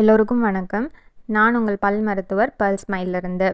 எல்லோருக்கும் 0.00 0.40
வணக்கம். 0.40 0.86
நான் 1.34 1.54
உங்கள் 1.54 1.78
பல் 1.80 2.00
மருத்துவர் 2.00 2.50
பல் 2.56 2.76
ஸ்மைலிருந்து. 2.82 3.48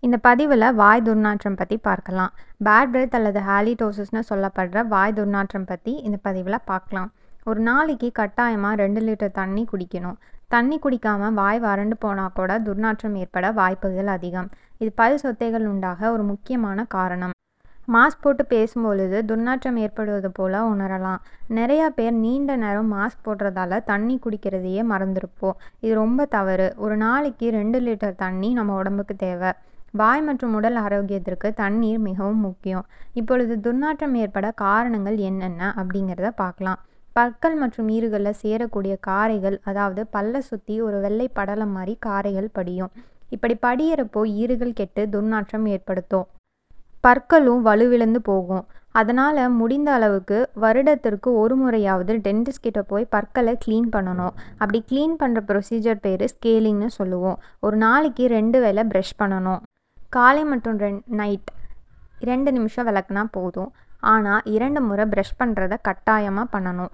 இந்த 0.00 0.16
பதிவில் 0.26 0.66
வாய் 0.74 1.02
துர்நாற்றம் 1.02 1.56
பற்றி 1.56 1.76
பார்க்கலாம். 1.88 2.30
பேட் 2.66 2.90
பிரெத் 2.92 3.16
அல்லது 3.18 3.40
ஹாலிடோசிஸ்னு 3.40 4.22
சொல்லப்படுற 4.30 4.86
வாய் 4.86 5.12
துர்நாற்றம் 5.12 5.66
பற்றி 5.66 5.92
இந்த 6.06 6.18
பதிவில் 6.22 6.58
பார்க்கலாம். 6.64 7.10
ஒரு 7.44 7.60
நாளைக்கு 7.60 8.10
கட்டாயமாக 8.12 8.80
ரெண்டு 8.82 9.02
லிட்டர் 9.08 9.36
தண்ணி 9.40 9.64
குடிக்கணும். 9.72 10.16
தண்ணி 10.48 10.78
குடிக்காமல் 10.78 11.36
வாய் 11.40 11.58
வறண்டு 11.58 11.96
போனால் 11.96 12.34
கூட 12.40 12.58
துர்நாற்றம் 12.58 13.18
ஏற்பட 13.24 13.52
வாய்ப்புகள் 13.60 14.06
அதிகம். 14.16 14.50
இது 14.78 14.92
பல் 15.02 15.20
சொத்தைகள் 15.24 15.66
உண்டாக 15.74 16.12
ஒரு 16.12 16.22
முக்கியமான 16.22 16.86
காரணம். 16.96 17.34
மாஸ்க் 17.92 18.20
போட்டு 18.20 18.44
பேசும்பொழுது 18.48 19.18
துர்நாற்றம் 19.30 19.76
ஏற்படுவது 19.76 20.30
போல 20.30 20.60
உணரலாம். 20.74 21.18
நிறையா 21.48 21.86
பேர் 21.86 22.12
நீண்ட 22.12 22.56
நேரம் 22.56 22.92
மாஸ்க் 22.92 23.24
போடுறதால 23.24 23.80
தண்ணி 23.84 24.18
குடிக்கிறதையே 24.24 24.82
மறந்துருப்போம். 24.92 25.58
இது 25.80 25.94
ரொம்ப 25.94 26.24
தவறு. 26.24 26.74
ஒரு 26.76 26.96
நாளைக்கு 26.96 27.50
ரெண்டு 27.50 27.80
லிட்டர் 27.80 28.14
தண்ணி 28.14 28.52
நம்ம 28.52 28.76
உடம்புக்கு 28.76 29.16
தேவை. 29.16 29.52
வாய் 29.90 30.22
மற்றும் 30.22 30.54
உடல் 30.54 30.76
ஆரோக்கியத்திற்கு 30.76 31.52
தண்ணீர் 31.54 31.98
மிகவும் 31.98 32.40
முக்கியம். 32.40 32.86
இப்பொழுது 33.12 33.56
துர்நாற்றம் 33.56 34.14
ஏற்பட 34.14 34.50
காரணங்கள் 34.50 35.16
என்னென்ன 35.16 35.74
அப்படிங்கிறத 35.76 36.30
பார்க்கலாம். 36.42 36.80
பற்கள் 37.12 37.54
மற்றும் 37.54 37.88
ஈறுகளில் 37.88 38.40
சேரக்கூடிய 38.42 38.94
காரைகள் 39.00 39.60
அதாவது 39.64 40.06
பல்ல 40.12 40.38
சுற்றி 40.38 40.80
ஒரு 40.80 41.00
வெள்ளை 41.00 41.28
படலம் 41.28 41.72
மாதிரி 41.72 41.96
காரைகள் 42.00 42.48
படியும். 42.52 42.90
இப்படி 43.30 43.56
படியிறப்போ 43.62 44.26
ஈறுகள் 44.26 44.72
கெட்டு 44.72 45.06
துர்நாற்றம் 45.06 45.66
ஏற்படுத்தும். 45.66 46.26
பற்களும் 47.06 47.62
வலுவிழந்து 47.68 48.20
போகும். 48.30 48.64
அதனால் 49.00 49.40
முடிந்த 49.60 49.88
அளவுக்கு 49.96 50.36
வருடத்திற்கு 50.64 51.28
ஒரு 51.42 51.54
முறையாவது 51.62 52.12
டென்டிஸ்ட் 52.26 52.64
கிட்ட 52.66 52.80
போய் 52.90 53.12
பற்களை 53.14 53.54
க்ளீன் 53.64 53.88
பண்ணணும். 53.94 54.34
அப்படி 54.60 54.80
க்ளீன் 54.90 55.16
பண்ணுற 55.22 55.40
ப்ரொசீஜர் 55.50 56.02
பேர் 56.04 56.24
ஸ்கேலிங்னு 56.32 56.88
சொல்லுவோம். 56.98 57.38
ஒரு 57.66 57.76
நாளைக்கு 57.86 58.26
ரெண்டு 58.36 58.58
வேளை 58.64 58.84
ப்ரஷ் 58.92 59.16
பண்ணணும். 59.22 59.62
காலை 60.16 60.42
மற்றும் 60.50 60.78
ரெண் 60.84 61.00
நைட் 61.20 61.50
ரெண்டு 62.30 62.50
நிமிஷம் 62.56 62.86
விளக்குனா 62.88 63.24
போதும். 63.38 63.72
ஆனால் 64.12 64.44
இரண்டு 64.56 64.80
முறை 64.88 65.04
ப்ரஷ் 65.14 65.38
பண்ணுறத 65.40 65.74
கட்டாயமாக 65.88 66.52
பண்ணணும். 66.54 66.92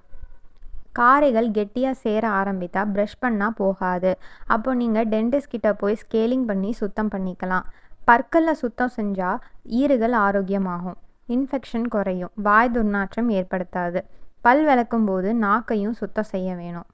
காரைகள் 0.98 1.48
கெட்டியாக 1.56 2.00
சேர 2.05 2.25
ஆரம்பித்தா 2.38 2.83
ப்ரஷ் 2.94 3.20
பண்ணால் 3.25 3.56
போகாது. 3.61 4.12
அப்போ 4.55 4.70
நீங்கள் 4.81 5.11
டென்டிஸ்ட் 5.12 5.53
கிட்ட 5.55 5.69
போய் 5.83 6.00
ஸ்கேலிங் 6.03 6.47
பண்ணி 6.50 6.70
சுத்தம் 6.81 7.12
பண்ணிக்கலாம். 7.14 7.66
பற்களில் 8.11 8.61
சுத்தம் 8.61 8.94
செஞ்சால் 8.97 9.42
ஈறுகள் 9.80 10.12
ஆரோக்கியமாகும். 10.12 10.97
இன்ஃபெக்ஷன் 11.34 11.89
குறையும். 11.89 12.30
வாய் 12.47 12.70
துர்நாற்றம் 12.75 13.28
ஏற்படுத்தாது. 13.39 14.00
பல் 14.41 14.64
விளக்கும் 14.64 15.05
போது 15.05 15.28
நாக்கையும் 15.34 15.94
சுத்தம் 16.00 16.31
செய்ய 16.31 16.55
வேணும். 16.55 16.86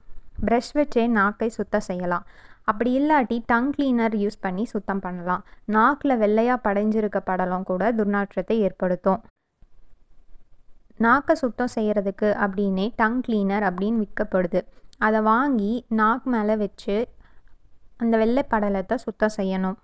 ப்ரஷ் 0.45 0.71
வச்சே 0.73 1.07
நாக்கை 1.07 1.49
சுத்தம் 1.49 1.85
செய்யலாம். 1.89 2.25
அப்படி 2.63 2.91
இல்லாட்டி 2.99 3.37
டங் 3.45 3.71
கிளீனர் 3.77 4.15
யூஸ் 4.23 4.39
பண்ணி 4.39 4.65
சுத்தம் 4.65 4.99
பண்ணலாம். 4.99 5.43
நாக்கில் 5.65 6.17
வெள்ளையாக 6.17 6.59
படைஞ்சிருக்க 6.67 7.19
படலம் 7.23 7.63
கூட 7.63 7.91
துர்நாற்றத்தை 7.91 8.57
ஏற்படுத்தும். 8.67 9.21
நாக்கை 10.97 11.35
சுத்தம் 11.35 11.73
செய்கிறதுக்கு 11.75 12.29
அப்படின்னே 12.45 12.93
டங் 12.95 13.21
கிளீனர் 13.27 13.65
அப்படின்னு 13.69 14.03
விற்கப்படுது. 14.03 14.61
அதை 14.97 15.21
வாங்கி 15.21 15.85
நாக் 15.89 16.27
மேலே 16.35 16.55
வச்சு 16.55 17.07
அந்த 17.97 18.17
வெள்ளை 18.17 18.43
படலத்தை 18.51 18.95
சுத்தம் 18.95 19.37
செய்யணும். 19.37 19.77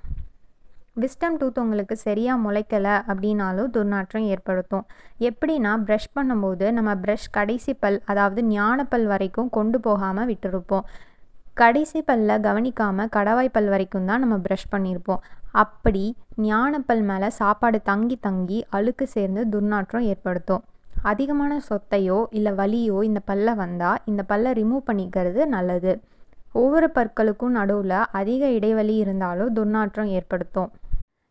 விஸ்டம் 1.01 1.37
டூத் 1.41 1.59
உங்களுக்கு 1.61 1.95
சரியாக 2.03 2.41
முளைக்கலை 2.41 2.95
அப்படின்னாலும் 3.11 3.69
துர்நாற்றம் 3.75 4.25
ஏற்படுத்தும். 4.33 4.83
எப்படின்னா 5.29 5.71
ப்ரஷ் 5.85 6.11
பண்ணும்போது 6.17 6.65
நம்ம 6.77 6.91
ப்ரஷ் 7.03 7.25
கடைசி 7.37 7.73
பல் 7.83 7.97
அதாவது 8.11 8.41
ஞானப்பல் 8.51 9.05
வரைக்கும் 9.11 9.49
கொண்டு 9.57 9.77
போகாமல் 9.87 10.27
விட்டுருப்போம். 10.31 10.85
கடைசி 11.61 11.99
பல்ல 12.09 12.37
கவனிக்காமல் 12.45 13.09
கடவாய்ப்பல் 13.15 13.69
வரைக்கும் 13.73 14.07
தான் 14.09 14.21
நம்ம 14.23 14.37
ப்ரஷ் 14.45 14.69
பண்ணியிருப்போம். 14.73 15.23
அப்படி 15.63 16.05
ஞானப்பல் 16.49 17.03
மேலே 17.09 17.29
சாப்பாடு 17.39 17.79
தங்கி 17.89 18.19
தங்கி 18.27 18.59
அழுக்கு 18.77 19.07
சேர்ந்து 19.15 19.43
துர்நாற்றம் 19.55 20.07
ஏற்படுத்தும். 20.13 20.63
அதிகமான 21.11 21.53
சொத்தையோ 21.69 22.19
இல்லை 22.37 22.53
வலியோ 22.61 22.99
இந்த 23.09 23.21
பல்ல 23.31 23.55
வந்தால் 23.63 24.01
இந்த 24.11 24.21
பல்லை 24.31 24.51
ரிமூவ் 24.61 24.87
பண்ணிக்கிறது 24.89 25.43
நல்லது. 25.55 25.93
ஒவ்வொரு 26.61 26.87
பற்களுக்கும் 26.95 27.55
நடுவில் 27.59 27.97
அதிக 28.19 28.49
இடைவெளி 28.57 28.95
இருந்தாலும் 29.03 29.53
துர்நாற்றம் 29.57 30.09
ஏற்படுத்தும். 30.17 30.71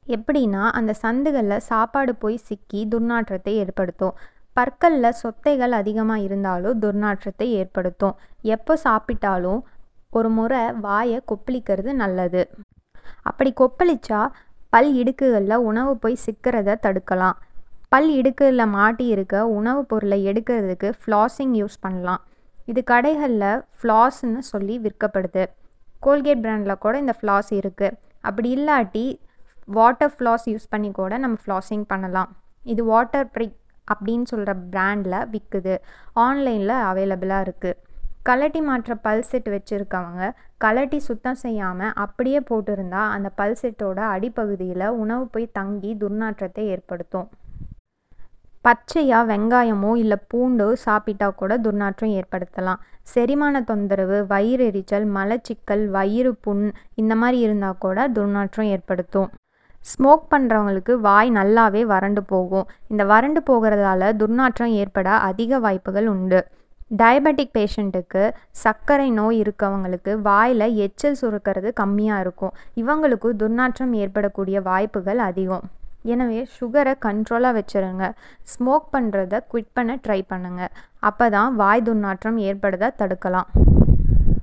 எப்படின்னா 0.07 0.71
அந்த 0.71 0.93
சந்துகளில் 1.03 1.67
சாப்பாடு 1.71 2.15
போய் 2.15 2.37
சிக்கி 2.37 2.89
துர்நாற்றத்தை 2.91 3.53
ஏற்படுத்தும். 3.65 4.15
பற்களில் 4.53 5.19
சொத்தைகள் 5.23 5.71
அதிகமாக 5.71 6.21
இருந்தாலும் 6.21 6.81
துர்நாற்றத்தை 6.81 7.47
ஏற்படுத்தும். 7.61 8.17
எப்போ 8.43 8.77
சாப்பிட்டாலும் 8.85 9.61
ஒரு 10.11 10.29
முறை 10.29 10.73
வாயை 10.73 11.23
கொப்பளிக்கிறது 11.27 11.93
நல்லது. 11.93 12.49
அப்படி 13.23 13.53
கொப்பளிச்சா 13.61 14.21
பல் 14.71 14.91
இடுக்குகளில் 14.95 15.55
உணவு 15.55 15.97
போய் 15.97 16.23
சிக்கிறத 16.27 16.77
தடுக்கலாம். 16.87 17.37
பல் 17.89 18.11
இடுக்குகளில் 18.11 18.67
மாட்டி 18.67 19.07
இருக்க 19.07 19.47
உணவுப் 19.47 19.89
பொருளை 19.89 20.27
எடுக்கிறதுக்கு 20.27 20.93
ஃப்ளாஸிங் 21.01 21.57
யூஸ் 21.61 21.79
பண்ணலாம். 21.81 22.23
இது 22.67 22.83
கடைகளில் 22.91 23.63
ஃப்ளாஸ்ன்னு 23.79 24.39
சொல்லி 24.39 24.79
விற்கப்படுது. 24.79 25.47
கோல்கேட் 26.01 26.43
பிராண்டில் 26.43 26.79
கூட 26.79 26.99
இந்த 26.99 27.15
ஃப்ளாஸ் 27.21 27.51
இருக்குது 27.51 27.97
அப்படி 28.21 28.49
இல்லாட்டி 28.57 29.19
வாட்டர் 29.79 30.13
ஃப்ளாஸ் 30.15 30.47
யூஸ் 30.53 30.71
பண்ணி 30.73 30.91
கூட 31.01 31.19
நம்ம 31.25 31.39
ஃப்ளாஸிங் 31.43 31.87
பண்ணலாம். 31.93 32.31
இது 32.73 32.83
வாட்டர் 32.93 33.29
ப்ரிக் 33.35 33.59
அப்படின்னு 33.89 34.27
சொல்கிற 34.33 34.53
ப்ராண்டில் 34.73 35.19
விற்குது 35.33 35.75
ஆன்லைனில் 36.27 36.77
அவைலபிளாக 36.91 37.47
இருக்குது 37.47 37.79
கலட்டி 38.29 38.61
மாற்ற 38.67 38.95
பல் 39.05 39.25
செட் 39.29 39.49
வச்சுருக்கவங்க 39.55 40.25
கலட்டி 40.65 40.99
சுத்தம் 41.07 41.41
செய்யாமல் 41.45 41.95
அப்படியே 42.05 42.41
போட்டிருந்தா 42.51 43.03
அந்த 43.15 43.29
பல் 43.39 43.57
செட்டோட 43.61 44.01
அடிப்பகுதியில் 44.17 44.87
உணவு 45.03 45.25
போய் 45.35 45.55
தங்கி 45.59 45.91
துர்நாற்றத்தை 46.03 46.65
ஏற்படுத்தும். 46.75 47.29
பச்சையாக 48.67 49.29
வெங்காயமோ 49.31 49.93
இல்லை 50.03 50.19
பூண்டோ 50.31 50.69
சாப்பிட்டா 50.87 51.29
கூட 51.41 51.53
துர்நாற்றம் 51.65 52.15
ஏற்படுத்தலாம். 52.19 52.83
செரிமான 53.13 53.65
தொந்தரவு 53.71 54.19
வயிறு 54.33 54.67
எரிச்சல் 54.71 55.07
மலச்சிக்கல் 55.17 55.85
வயிறு 55.97 56.33
புண் 56.45 56.67
இந்த 57.03 57.15
மாதிரி 57.23 57.41
இருந்தால் 57.47 57.81
கூட 57.85 58.09
துர்நாற்றம் 58.19 58.71
ஏற்படுத்தும். 58.75 59.31
ஸ்மோக் 59.91 60.25
பண்ணுறவங்களுக்கு 60.33 60.95
வாய் 61.07 61.31
நல்லாவே 61.39 61.83
வறண்டு 61.93 62.23
போகும். 62.33 62.67
இந்த 62.93 63.05
வறண்டு 63.13 63.41
போகிறதால 63.51 64.11
துர்நாற்றம் 64.21 64.75
ஏற்பட 64.83 65.11
அதிக 65.29 65.59
வாய்ப்புகள் 65.67 66.09
உண்டு. 66.15 66.41
டயபெட்டிக் 67.01 67.55
பேஷண்ட்டுக்கு 67.57 68.23
சர்க்கரை 68.63 69.07
நோய் 69.19 69.37
இருக்கவங்களுக்கு 69.43 70.15
வாயில் 70.29 70.67
எச்சல் 70.87 71.21
சுருக்கிறது 71.21 71.71
கம்மியாக 71.81 72.23
இருக்கும். 72.25 72.53
இவங்களுக்கு 72.83 73.31
துர்நாற்றம் 73.43 73.95
ஏற்படக்கூடிய 74.03 74.61
வாய்ப்புகள் 74.71 75.23
அதிகம். 75.29 75.65
எனவே 76.13 76.41
சுகரை 76.59 76.95
கண்ட்ரோலாக 77.07 77.57
வச்சுருங்க. 77.59 78.05
ஸ்மோக் 78.53 78.89
பண்ணுறத 78.95 79.41
குவிட் 79.51 79.75
பண்ண 79.79 79.93
ட்ரை 80.07 80.21
பண்ணுங்கள் 80.33 80.73
அப்போ 81.11 81.29
தான் 81.37 81.51
வாய் 81.61 81.87
துர்நாற்றம் 81.89 82.39
ஏற்படுறத 82.49 82.95
தடுக்கலாம். 83.03 83.49